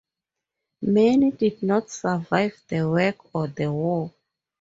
[0.81, 4.11] Many did not survive the work or the war.